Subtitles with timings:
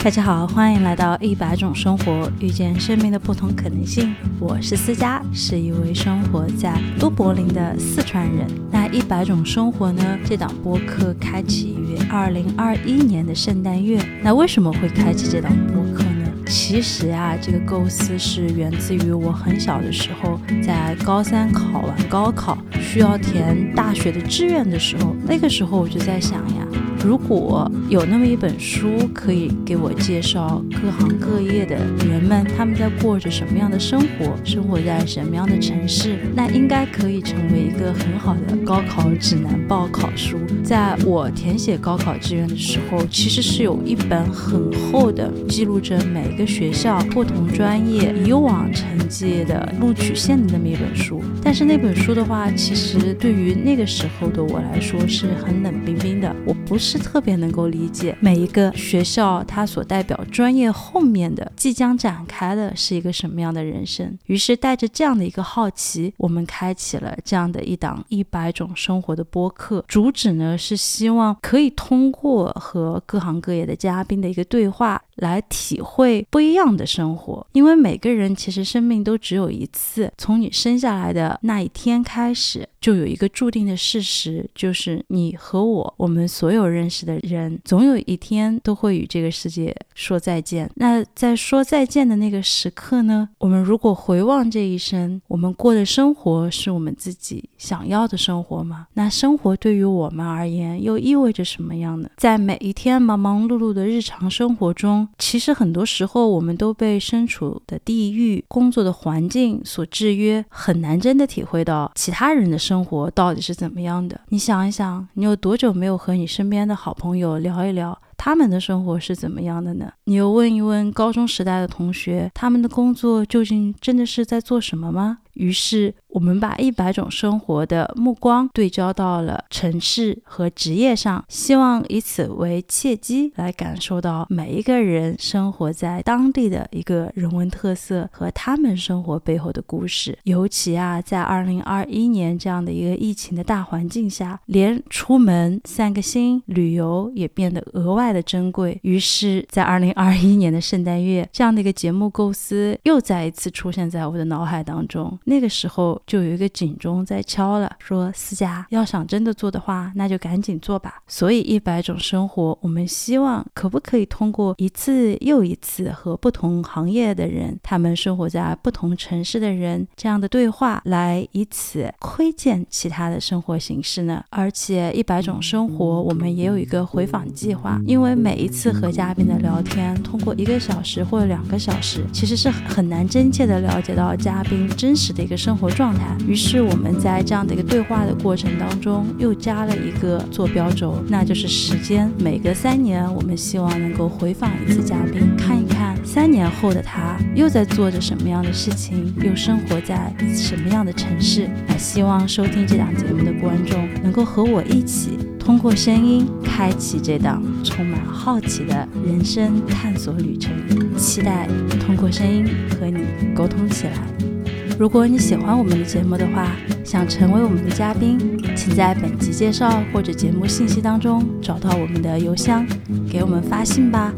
[0.00, 4.14] 大家好，欢迎来到一百种生活，遇见生命的不同可能性。
[4.38, 8.46] 我是思佳，是一位生活在都柏林的四川人。
[8.70, 10.18] 那一百种生活呢？
[10.24, 14.00] 这档播客开启于二零二一年的圣诞月。
[14.22, 16.30] 那为什么会开启这档播客呢？
[16.46, 26.64] 其实啊，这个构思是源自于我很小的时候，在高三考完高考，需要填大学的志愿的时候，那个时候我就在想呀。
[27.04, 31.76] 如果有那么一本书，可以给我介绍各行各业的
[32.06, 40.36] 人们，他们在过着什么样的生活，生活在什么样的城市，那应该可以成为一个很好的高考指南报考书。
[40.64, 51.22] 在我填写高考志愿的时候，其实是有一本很厚的，记录着每个学校不同专业以往成绩的录取线的那么一本书。
[51.42, 56.87] 但是那本书的话，其实对于那个时候的我来说是很冷冰冰的，我不是。
[56.88, 64.18] 是特别能够理解每一个学校它所代表专业后面的即将展开的是一个什么样的人生。
[64.24, 69.84] 于是带着这样的一个好奇，我们开启了这样的一档一百种生活的播客。
[69.86, 77.46] 主旨呢是希望可以通过和各行各业的嘉宾的一个对话，来体会不一样的生活。
[77.52, 86.68] 因为每个人其实生命都只有一次，从你生下来的那一天开始，就有一个注定的事实，就是你和我，我们所有。
[86.68, 90.70] 认识的人，总有一天都会与这个世界说再见。
[90.74, 93.30] 那在说再见的那个时刻呢？
[93.38, 98.86] 我们如果回望这一生，我们过的生活是我们自己想要的生活吗？
[98.92, 102.10] 那生活对于我们而言又意味着什么样呢？
[102.16, 114.20] 在每一天忙忙碌碌的日常生活中，其实很多时候我们都被身处的地域、工作的环境所制约，很难真的体会到其他人的生活到底是怎么样的。
[114.28, 119.92] 你想一想，你有多久没有和你身边的好朋友聊一聊，他们的生活是怎么样的呢？
[120.04, 125.18] 你又问一问高中时代的同学，他们的工作究竟真的是在做什么吗？
[125.38, 125.94] 于是。
[126.10, 140.18] 我们把一百种生活的目光对焦到了城市和职业上，希望以此为契机，来感受到每一个人生活在当地的一个人文特色和他们生活背后的故事。
[140.24, 148.80] 尤其啊，在二零二一年这样的一个疫情的大环境下，连出门散个心、旅游也变得额外的珍贵。
[148.82, 155.16] 于是，在二零二一年的圣诞月，这样的一个节目构思又再一次出现在我的脑海当中。
[155.28, 156.00] 那个时候。
[156.06, 161.02] 就有一个警钟在敲了，说思佳要想真的做的话，那就赶紧做吧。
[161.06, 174.24] 所以一百种生活，我们希望可不可以通过一次又一次和不同行业的人，他们生活在不同城市的人这样的对话，来以此窥见其他的生活形式呢？
[174.30, 185.88] 而且一百种生活，我们也有一个回访计划，因为每一次和嘉宾的聊天，通过一个小时或者两个小时，其实是很难真切的了解到嘉宾真实的一个生活状。
[185.92, 185.98] 态。
[186.26, 192.10] 于是我们在这样的一个对话的过程当中，又加了一个坐标轴，那就是时间。
[192.18, 201.48] 每隔三年，我们希望能够回访一次嘉宾，看一看三年后的他又在做着什么样的事情，又生活在什么样的城市。
[201.66, 210.52] 那希望收听这档节目的观众能够和我一起，通过声音开启这档充满好奇的人生探索旅程。
[210.96, 211.48] 期待
[211.80, 212.46] 通过声音
[212.78, 213.04] 和你
[213.34, 214.37] 沟通起来。
[214.78, 216.52] 如果你喜欢我们的节目的话，
[216.84, 218.16] 想成为我们的嘉宾，
[218.54, 222.64] 请在本集介绍或者节目信息当中找到我们的邮箱，
[223.10, 224.14] 给我们发信吧。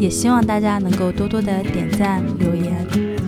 [0.00, 2.74] 也希望大家能够多多的点赞、留言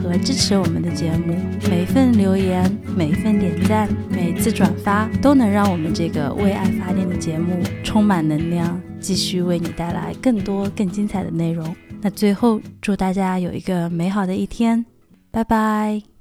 [0.02, 1.36] 和支持我们的节目。
[1.68, 2.64] 每一份留言、
[2.96, 11.76] 每一份点赞、每一次转发，都能让我们这个为爱发电的节目充满能量，继续为你带来更多更精彩的内容。
[12.00, 14.86] 那最后，祝大家有一个美好的一天，
[15.30, 16.11] 拜拜。